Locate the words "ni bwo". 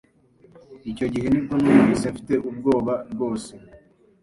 1.29-1.55